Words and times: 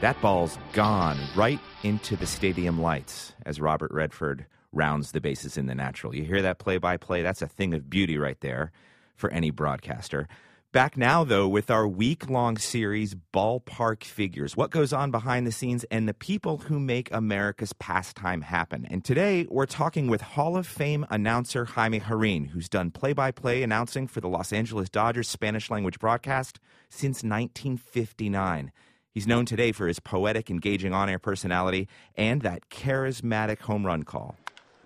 That 0.00 0.20
ball's 0.20 0.58
gone 0.72 1.18
right 1.36 1.60
into 1.82 2.16
the 2.16 2.26
stadium 2.26 2.82
lights 2.82 3.32
as 3.46 3.60
Robert 3.60 3.90
Redford 3.92 4.44
rounds 4.72 5.12
the 5.12 5.20
bases 5.20 5.56
in 5.56 5.66
the 5.66 5.74
natural. 5.74 6.14
You 6.14 6.24
hear 6.24 6.42
that 6.42 6.58
play 6.58 6.78
by 6.78 6.96
play? 6.96 7.22
That's 7.22 7.42
a 7.42 7.46
thing 7.46 7.74
of 7.74 7.88
beauty 7.88 8.18
right 8.18 8.38
there 8.40 8.72
for 9.14 9.30
any 9.30 9.50
broadcaster. 9.50 10.28
Back 10.72 10.96
now, 10.96 11.22
though, 11.22 11.46
with 11.46 11.70
our 11.70 11.86
week 11.86 12.28
long 12.28 12.58
series, 12.58 13.14
Ballpark 13.14 14.02
Figures 14.02 14.56
what 14.56 14.72
goes 14.72 14.92
on 14.92 15.12
behind 15.12 15.46
the 15.46 15.52
scenes 15.52 15.84
and 15.84 16.08
the 16.08 16.12
people 16.12 16.58
who 16.58 16.80
make 16.80 17.14
America's 17.14 17.72
pastime 17.74 18.40
happen. 18.40 18.84
And 18.90 19.04
today, 19.04 19.46
we're 19.48 19.66
talking 19.66 20.08
with 20.08 20.20
Hall 20.20 20.56
of 20.56 20.66
Fame 20.66 21.06
announcer 21.10 21.64
Jaime 21.64 22.00
Jarrín, 22.00 22.48
who's 22.48 22.68
done 22.68 22.90
play 22.90 23.12
by 23.12 23.30
play 23.30 23.62
announcing 23.62 24.08
for 24.08 24.20
the 24.20 24.28
Los 24.28 24.52
Angeles 24.52 24.90
Dodgers 24.90 25.28
Spanish 25.28 25.70
language 25.70 26.00
broadcast 26.00 26.58
since 26.88 27.22
1959. 27.22 28.72
He's 29.14 29.28
known 29.28 29.46
today 29.46 29.70
for 29.70 29.86
his 29.86 30.00
poetic, 30.00 30.50
engaging 30.50 30.92
on 30.92 31.08
air 31.08 31.20
personality 31.20 31.86
and 32.16 32.42
that 32.42 32.68
charismatic 32.68 33.60
home 33.60 33.86
run 33.86 34.02
call. 34.02 34.34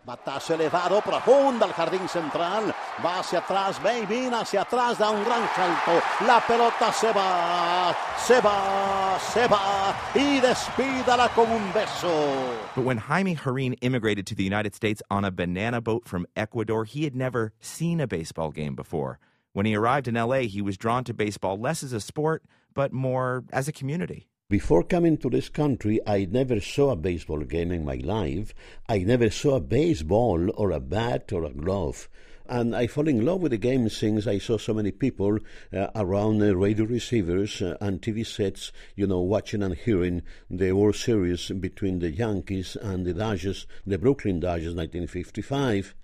Batazo 0.07 0.55
elevado, 0.55 1.01
profundo 1.01 1.63
al 1.63 1.73
jardín 1.73 2.07
central. 2.11 2.75
Va 3.03 3.21
hacia 3.21 3.41
atrás, 3.41 3.83
Baby, 3.83 4.27
hacia 4.27 4.67
atrás, 4.67 4.99
da 4.99 5.11
un 5.11 5.25
gran 5.25 5.49
salto. 5.57 6.03
La 6.27 6.41
pelota 6.41 6.93
se 6.93 7.11
va, 7.11 7.97
se 8.19 8.41
va, 8.43 9.19
se 9.19 9.49
va. 9.49 9.97
Y 10.15 10.41
despídala 10.41 11.31
con 11.35 11.51
un 11.51 11.73
beso. 11.73 12.55
But 12.75 12.85
when 12.85 12.99
Jaime 12.99 13.35
Jarrín 13.35 13.79
immigrated 13.81 14.27
to 14.27 14.35
the 14.35 14.45
United 14.45 14.75
States 14.75 15.03
on 15.11 15.25
a 15.25 15.31
banana 15.31 15.81
boat 15.81 16.07
from 16.07 16.27
Ecuador, 16.37 16.85
he 16.85 17.05
had 17.05 17.17
never 17.17 17.55
seen 17.61 17.99
a 17.99 18.07
baseball 18.07 18.51
game 18.51 18.75
before. 18.75 19.19
When 19.55 19.65
he 19.65 19.75
arrived 19.75 20.07
in 20.07 20.17
LA, 20.17 20.41
he 20.41 20.61
was 20.61 20.77
drawn 20.77 21.03
to 21.05 21.15
baseball 21.15 21.59
less 21.59 21.83
as 21.83 21.95
a 21.95 22.01
sport, 22.01 22.43
but 22.75 22.93
more 22.93 23.45
as 23.53 23.69
a 23.69 23.73
community. 23.73 24.29
Before 24.51 24.83
coming 24.83 25.19
to 25.19 25.29
this 25.29 25.51
country, 25.51 26.01
I 26.07 26.25
never 26.25 26.59
saw 26.59 26.93
a 26.93 26.97
baseball 26.97 27.41
game 27.41 27.71
in 27.71 27.85
my 27.85 27.97
life. 27.97 28.55
I 28.89 28.99
never 28.99 29.29
saw 29.29 29.57
a 29.57 29.61
baseball 29.61 30.51
or 30.55 30.71
a 30.71 30.81
bat 30.81 31.31
or 31.33 31.45
a 31.45 31.53
glove. 31.53 32.09
And 32.51 32.75
I 32.75 32.87
fell 32.87 33.07
in 33.09 33.27
love 33.27 33.43
with 33.43 33.51
the 33.51 33.59
game 33.59 33.91
since 33.91 34.27
I 34.27 34.39
saw 34.39 34.57
so 34.57 34.73
many 34.73 34.91
people 34.91 35.39
uh, 35.71 35.89
around 35.95 36.43
uh, 36.43 36.57
radio 36.57 36.87
receivers 36.87 37.61
uh, 37.61 37.77
and 37.79 38.01
TV 38.01 38.25
sets, 38.27 38.73
you 38.97 39.07
know, 39.07 39.21
watching 39.21 39.63
and 39.63 39.75
hearing 39.75 40.23
the 40.49 40.73
World 40.73 40.97
Series 40.97 41.51
between 41.51 41.99
the 41.99 42.11
Yankees 42.11 42.75
and 42.81 43.05
the 43.05 43.13
Dodgers, 43.13 43.67
the 43.87 43.99
Brooklyn 43.99 44.41
Dodgers, 44.41 44.75
1955. 44.75 45.95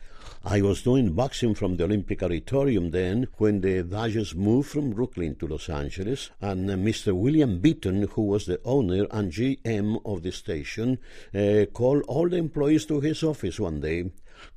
I 0.45 0.61
was 0.61 0.83
doing 0.83 1.15
boxing 1.15 1.55
from 1.55 1.79
the 1.79 1.85
Olympic 1.85 2.23
Auditorium 2.23 2.91
then 2.91 3.29
when 3.39 3.63
the 3.63 3.83
Dodgers 3.83 4.35
moved 4.35 4.69
from 4.69 4.91
Brooklyn 4.91 5.37
to 5.37 5.47
Los 5.47 5.71
Angeles, 5.71 6.31
and 6.43 6.71
uh, 6.71 6.75
Mr. 6.75 7.15
William 7.15 7.59
Beaton, 7.59 8.03
who 8.09 8.23
was 8.23 8.45
the 8.45 8.61
owner 8.67 9.07
and 9.11 9.33
GM 9.33 9.99
of 10.05 10.23
the 10.23 10.33
station, 10.33 10.99
uh, 11.35 11.65
called 11.73 12.03
all 12.07 12.29
the 12.29 12.37
employees 12.37 12.85
to 12.87 13.01
his 13.01 13.23
office 13.23 13.59
one 13.59 13.81
day 13.81 14.11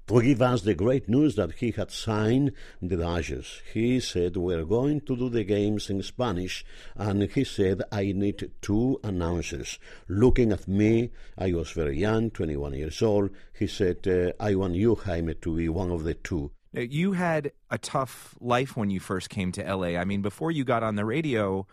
to 0.07 0.21
give 0.21 0.41
us 0.41 0.61
the 0.61 0.73
great 0.73 1.09
news 1.09 1.35
that 1.35 1.53
he 1.53 1.71
had 1.71 1.91
signed 1.91 2.51
the 2.81 2.97
Dodgers. 2.97 3.61
He 3.73 3.99
said, 3.99 4.37
We're 4.37 4.65
going 4.65 5.01
to 5.01 5.15
do 5.15 5.29
the 5.29 5.43
games 5.43 5.89
in 5.89 6.01
Spanish, 6.01 6.65
and 6.95 7.23
he 7.23 7.43
said, 7.43 7.81
I 7.91 8.13
need 8.13 8.51
two 8.61 8.99
announcers. 9.03 9.79
Looking 10.07 10.51
at 10.51 10.67
me, 10.67 11.11
I 11.37 11.53
was 11.53 11.71
very 11.71 11.97
young, 11.97 12.31
21 12.31 12.73
years 12.73 13.01
old. 13.01 13.31
He 13.53 13.67
said, 13.67 14.07
uh, 14.07 14.31
I 14.43 14.55
want 14.55 14.75
you, 14.75 14.95
Jaime, 14.95 15.33
to 15.33 15.55
be 15.55 15.69
one 15.69 15.91
of 15.91 16.03
the 16.03 16.13
two. 16.13 16.51
Now, 16.73 16.81
you 16.81 17.13
had 17.13 17.51
a 17.69 17.77
tough 17.77 18.35
life 18.39 18.77
when 18.77 18.89
you 18.89 18.99
first 18.99 19.29
came 19.29 19.51
to 19.53 19.63
LA. 19.63 19.97
I 19.99 20.05
mean, 20.05 20.21
before 20.21 20.51
you 20.51 20.63
got 20.63 20.83
on 20.83 20.95
the 20.95 21.05
radio, 21.05 21.65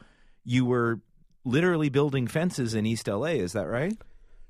you 0.44 0.64
were 0.64 1.00
literally 1.44 1.88
building 1.88 2.26
fences 2.26 2.74
in 2.74 2.86
East 2.86 3.06
LA, 3.08 3.36
is 3.36 3.52
that 3.52 3.66
right? 3.66 3.96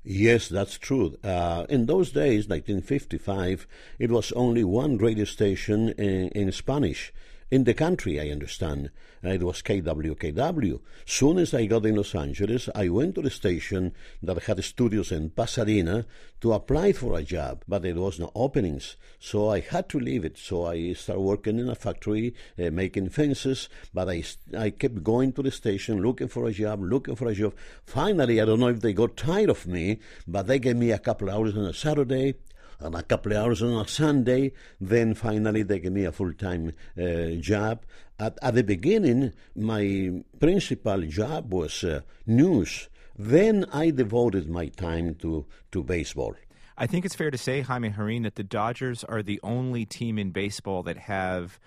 Yes, 0.07 0.49
that's 0.49 0.77
true. 0.77 1.17
Uh, 1.23 1.65
in 1.67 1.87
those 1.87 2.11
days, 2.11 2.47
1955, 2.47 3.65
it 3.97 4.11
was 4.11 4.31
only 4.33 4.63
one 4.63 4.97
radio 4.97 5.25
station 5.25 5.89
in, 5.89 6.29
in 6.29 6.51
Spanish 6.51 7.11
in 7.51 7.63
the 7.63 7.73
country, 7.73 8.19
I 8.19 8.31
understand. 8.31 8.89
Uh, 9.23 9.29
it 9.29 9.43
was 9.43 9.61
KWKW. 9.61 10.79
Soon 11.05 11.37
as 11.37 11.53
I 11.53 11.65
got 11.67 11.85
in 11.85 11.95
Los 11.95 12.15
Angeles, 12.15 12.69
I 12.73 12.89
went 12.89 13.15
to 13.15 13.21
the 13.21 13.29
station 13.29 13.93
that 14.23 14.43
had 14.43 14.63
studios 14.63 15.11
in 15.11 15.29
Pasadena 15.29 16.05
to 16.41 16.53
apply 16.53 16.93
for 16.93 17.17
a 17.17 17.23
job, 17.23 17.63
but 17.67 17.83
there 17.83 17.95
was 17.95 18.19
no 18.19 18.31
openings. 18.35 18.95
So 19.19 19.49
I 19.49 19.59
had 19.59 19.89
to 19.89 19.99
leave 19.99 20.25
it. 20.25 20.37
So 20.37 20.65
I 20.65 20.93
started 20.93 21.21
working 21.21 21.59
in 21.59 21.69
a 21.69 21.75
factory, 21.75 22.33
uh, 22.59 22.71
making 22.71 23.09
fences, 23.09 23.69
but 23.93 24.09
I, 24.09 24.23
I 24.57 24.71
kept 24.71 25.03
going 25.03 25.31
to 25.33 25.43
the 25.43 25.51
station, 25.51 26.01
looking 26.01 26.27
for 26.27 26.47
a 26.47 26.51
job, 26.51 26.81
looking 26.81 27.15
for 27.15 27.27
a 27.27 27.35
job. 27.35 27.53
Finally, 27.85 28.41
I 28.41 28.45
don't 28.45 28.59
know 28.59 28.69
if 28.69 28.81
they 28.81 28.93
got 28.93 29.17
tired 29.17 29.49
of 29.49 29.67
me, 29.67 29.99
but 30.27 30.47
they 30.47 30.59
gave 30.59 30.77
me 30.77 30.91
a 30.91 30.99
couple 30.99 31.29
hours 31.29 31.55
on 31.55 31.65
a 31.65 31.73
Saturday, 31.73 32.35
and 32.79 32.95
a 32.95 33.03
couple 33.03 33.31
of 33.31 33.37
hours 33.37 33.61
on 33.61 33.73
a 33.73 33.87
Sunday. 33.87 34.53
Then 34.79 35.13
finally, 35.13 35.63
they 35.63 35.79
gave 35.79 35.91
me 35.91 36.05
a 36.05 36.11
full 36.11 36.33
time 36.33 36.73
uh, 36.97 37.39
job. 37.39 37.85
At, 38.19 38.37
at 38.41 38.55
the 38.55 38.63
beginning, 38.63 39.33
my 39.55 40.23
principal 40.39 41.01
job 41.01 41.53
was 41.53 41.83
uh, 41.83 42.01
news. 42.25 42.89
Then 43.17 43.65
I 43.71 43.91
devoted 43.91 44.49
my 44.49 44.67
time 44.67 45.15
to, 45.15 45.45
to 45.71 45.83
baseball. 45.83 46.35
I 46.77 46.87
think 46.87 47.05
it's 47.05 47.15
fair 47.15 47.31
to 47.31 47.37
say, 47.37 47.61
Jaime 47.61 47.91
Jarrín, 47.91 48.23
that 48.23 48.35
the 48.35 48.43
Dodgers 48.43 49.03
are 49.05 49.23
the 49.23 49.39
only 49.43 49.85
team 49.85 50.19
in 50.19 50.31
baseball 50.31 50.83
that 50.83 50.97
have 50.97 51.59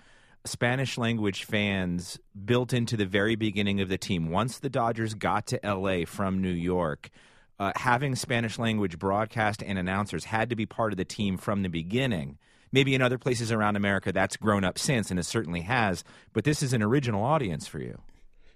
Spanish 0.45 0.97
language 0.97 1.43
fans 1.43 2.19
built 2.45 2.73
into 2.73 2.95
the 2.95 3.05
very 3.05 3.35
beginning 3.35 3.81
of 3.81 3.89
the 3.89 3.97
team. 3.97 4.29
Once 4.29 4.59
the 4.59 4.69
Dodgers 4.69 5.15
got 5.15 5.47
to 5.47 5.59
LA 5.63 6.05
from 6.05 6.41
New 6.41 6.51
York, 6.51 7.09
uh, 7.59 7.73
having 7.75 8.15
Spanish 8.15 8.57
language 8.57 8.97
broadcast 8.97 9.61
and 9.61 9.77
announcers 9.77 10.25
had 10.25 10.49
to 10.49 10.55
be 10.55 10.65
part 10.65 10.93
of 10.93 10.97
the 10.97 11.05
team 11.05 11.37
from 11.37 11.61
the 11.61 11.69
beginning. 11.69 12.37
Maybe 12.71 12.95
in 12.95 13.01
other 13.01 13.17
places 13.17 13.51
around 13.51 13.75
America 13.75 14.11
that's 14.11 14.37
grown 14.37 14.63
up 14.63 14.77
since, 14.77 15.09
and 15.09 15.19
it 15.19 15.25
certainly 15.25 15.61
has, 15.61 16.03
but 16.33 16.43
this 16.43 16.61
is 16.61 16.71
an 16.71 16.83
original 16.83 17.23
audience 17.23 17.67
for 17.67 17.79
you. 17.79 17.99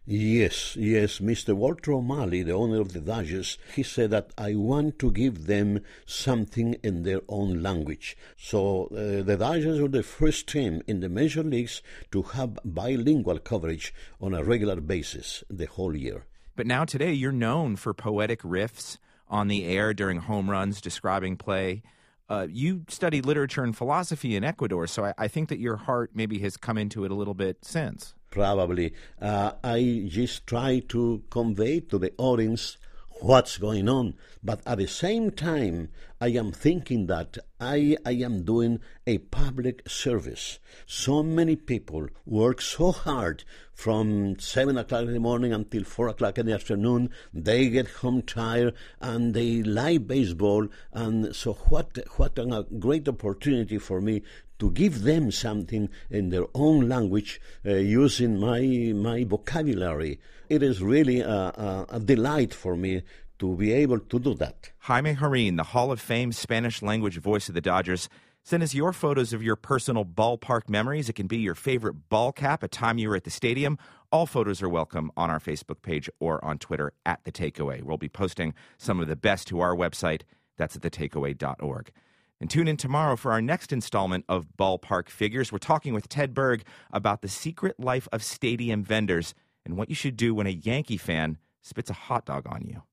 Yes, 0.05 0.75
yes, 0.75 1.19
Mr. 1.19 1.53
Walter 1.53 1.93
O'Malley, 1.93 2.43
the 2.43 2.51
owner 2.51 2.81
of 2.81 2.91
the 2.91 2.99
Dodgers, 2.99 3.57
he 3.73 3.83
said 3.83 4.11
that 4.11 4.31
I 4.37 4.53
want 4.53 4.99
to 4.99 5.09
give 5.09 5.47
them 5.47 5.79
something 6.05 6.73
in 6.83 7.03
their 7.03 7.21
own 7.29 7.63
language. 7.63 8.17
So 8.37 8.87
uh, 8.87 9.23
the 9.23 9.37
Dodgers 9.39 9.79
were 9.79 9.87
the 9.87 10.03
first 10.03 10.47
team 10.47 10.81
in 10.87 10.99
the 10.99 11.07
major 11.07 11.41
leagues 11.41 11.81
to 12.11 12.21
have 12.21 12.59
bilingual 12.65 13.39
coverage 13.39 13.93
on 14.19 14.33
a 14.33 14.43
regular 14.43 14.81
basis 14.81 15.45
the 15.49 15.67
whole 15.67 15.95
year. 15.95 16.25
But 16.55 16.67
now 16.67 16.85
today, 16.85 17.13
you're 17.13 17.31
known 17.31 17.75
for 17.75 17.93
poetic 17.93 18.41
riffs 18.41 18.97
on 19.27 19.47
the 19.47 19.65
air 19.65 19.93
during 19.93 20.19
home 20.19 20.49
runs 20.49 20.81
describing 20.81 21.35
play. 21.35 21.81
Uh, 22.29 22.47
you 22.49 22.85
studied 22.87 23.25
literature 23.25 23.63
and 23.63 23.75
philosophy 23.75 24.35
in 24.35 24.43
Ecuador, 24.43 24.87
so 24.87 25.05
I, 25.05 25.13
I, 25.17 25.27
think 25.27 25.49
that 25.49 25.59
your 25.59 25.75
heart 25.75 26.11
maybe 26.13 26.39
has 26.39 26.55
come 26.55 26.77
into 26.77 27.03
it 27.03 27.11
a 27.11 27.15
little 27.15 27.33
bit 27.33 27.65
since. 27.65 28.15
Probably. 28.29 28.93
Uh, 29.21 29.51
I 29.63 30.05
just 30.07 30.47
try 30.47 30.79
to 30.89 31.23
convey 31.29 31.81
to 31.81 31.97
the 31.97 32.13
audience 32.17 32.77
what's 33.23 33.57
going 33.57 33.87
on. 33.87 34.13
But 34.43 34.59
at 34.65 34.79
the 34.79 34.87
same 34.87 35.31
time, 35.31 35.87
I 36.19 36.27
am 36.27 36.51
thinking 36.51 37.07
that 37.07 37.37
I, 37.59 37.95
I 38.05 38.11
am 38.11 38.43
doing 38.43 38.81
a 39.07 39.19
public 39.19 39.87
service. 39.87 40.59
So 40.85 41.23
many 41.23 41.55
people 41.55 42.07
work 42.25 42.59
so 42.59 42.91
hard 42.91 43.45
from 43.73 44.37
7 44.39 44.77
o'clock 44.77 45.03
in 45.03 45.13
the 45.13 45.21
morning 45.21 45.53
until 45.53 45.85
4 45.85 46.09
o'clock 46.09 46.37
in 46.37 46.47
the 46.47 46.53
afternoon. 46.53 47.11
They 47.33 47.69
get 47.69 47.87
home 47.87 48.23
tired 48.23 48.73
and 48.99 49.33
they 49.33 49.63
like 49.63 50.05
baseball. 50.05 50.67
And 50.91 51.33
so, 51.33 51.53
what, 51.69 51.97
what 52.17 52.37
a 52.37 52.65
great 52.77 53.07
opportunity 53.07 53.77
for 53.77 54.01
me 54.01 54.23
to 54.59 54.69
give 54.71 55.03
them 55.03 55.31
something 55.31 55.89
in 56.09 56.29
their 56.29 56.45
own 56.53 56.89
language 56.89 57.39
uh, 57.65 57.75
using 57.75 58.37
my, 58.37 58.61
my 58.93 59.23
vocabulary. 59.23 60.19
It 60.53 60.61
is 60.61 60.83
really 60.83 61.19
a, 61.19 61.27
a, 61.29 61.85
a 61.93 61.99
delight 61.99 62.53
for 62.53 62.75
me 62.75 63.01
to 63.39 63.55
be 63.55 63.71
able 63.71 63.97
to 63.97 64.19
do 64.19 64.35
that. 64.35 64.71
Jaime 64.81 65.15
Jarrín, 65.15 65.57
the 65.57 65.63
Hall 65.63 65.91
of 65.91 65.99
Fame 65.99 66.31
Spanish 66.31 66.83
language 66.83 67.17
voice 67.17 67.49
of 67.49 67.55
the 67.55 67.59
Dodgers. 67.61 68.07
Send 68.43 68.61
us 68.61 68.75
your 68.75 68.93
photos 68.93 69.33
of 69.33 69.41
your 69.41 69.55
personal 69.55 70.05
ballpark 70.05 70.69
memories. 70.69 71.09
It 71.09 71.13
can 71.13 71.25
be 71.25 71.37
your 71.37 71.55
favorite 71.55 72.07
ball 72.07 72.31
cap, 72.31 72.61
a 72.61 72.67
time 72.67 72.99
you 72.99 73.09
were 73.09 73.15
at 73.15 73.23
the 73.23 73.31
stadium. 73.31 73.79
All 74.11 74.27
photos 74.27 74.61
are 74.61 74.69
welcome 74.69 75.11
on 75.17 75.31
our 75.31 75.39
Facebook 75.39 75.81
page 75.81 76.07
or 76.19 76.43
on 76.45 76.59
Twitter 76.59 76.93
at 77.03 77.23
The 77.23 77.31
Takeaway. 77.31 77.81
We'll 77.81 77.97
be 77.97 78.07
posting 78.07 78.53
some 78.77 78.99
of 78.99 79.07
the 79.07 79.15
best 79.15 79.47
to 79.47 79.59
our 79.59 79.75
website. 79.75 80.21
That's 80.57 80.75
at 80.75 80.83
thetakeaway.org. 80.83 81.91
And 82.39 82.47
tune 82.47 82.67
in 82.67 82.77
tomorrow 82.77 83.15
for 83.15 83.31
our 83.31 83.41
next 83.41 83.73
installment 83.73 84.25
of 84.29 84.45
Ballpark 84.55 85.09
Figures. 85.09 85.51
We're 85.51 85.57
talking 85.57 85.95
with 85.95 86.09
Ted 86.09 86.35
Berg 86.35 86.63
about 86.91 87.23
the 87.23 87.27
secret 87.27 87.79
life 87.79 88.07
of 88.11 88.21
stadium 88.21 88.83
vendors 88.83 89.33
and 89.65 89.77
what 89.77 89.89
you 89.89 89.95
should 89.95 90.17
do 90.17 90.33
when 90.33 90.47
a 90.47 90.51
Yankee 90.51 90.97
fan 90.97 91.37
spits 91.61 91.89
a 91.89 91.93
hot 91.93 92.25
dog 92.25 92.45
on 92.47 92.63
you. 92.65 92.83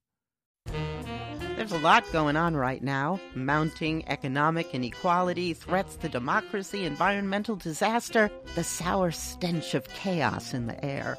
There's 1.56 1.72
a 1.72 1.78
lot 1.78 2.10
going 2.10 2.36
on 2.36 2.56
right 2.56 2.82
now 2.82 3.20
mounting 3.34 4.08
economic 4.08 4.74
inequality, 4.74 5.52
threats 5.52 5.96
to 5.96 6.08
democracy, 6.08 6.86
environmental 6.86 7.54
disaster, 7.54 8.30
the 8.54 8.64
sour 8.64 9.10
stench 9.10 9.74
of 9.74 9.86
chaos 9.88 10.54
in 10.54 10.66
the 10.66 10.82
air. 10.82 11.18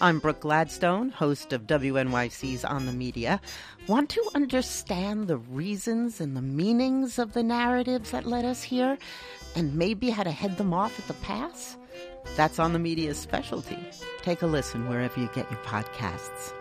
I'm 0.00 0.18
Brooke 0.20 0.40
Gladstone, 0.40 1.10
host 1.10 1.52
of 1.52 1.66
WNYC's 1.66 2.64
On 2.64 2.86
the 2.86 2.92
Media. 2.92 3.40
Want 3.86 4.08
to 4.10 4.30
understand 4.34 5.28
the 5.28 5.36
reasons 5.36 6.20
and 6.20 6.36
the 6.36 6.42
meanings 6.42 7.18
of 7.18 7.32
the 7.32 7.42
narratives 7.42 8.10
that 8.10 8.26
led 8.26 8.44
us 8.44 8.62
here, 8.62 8.98
and 9.54 9.74
maybe 9.74 10.10
how 10.10 10.22
to 10.22 10.32
head 10.32 10.56
them 10.56 10.74
off 10.74 10.98
at 10.98 11.06
the 11.06 11.14
pass? 11.22 11.76
That's 12.36 12.58
on 12.58 12.72
the 12.72 12.78
media's 12.78 13.18
specialty. 13.18 13.78
Take 14.22 14.42
a 14.42 14.46
listen 14.46 14.88
wherever 14.88 15.20
you 15.20 15.28
get 15.34 15.50
your 15.50 15.60
podcasts. 15.60 16.52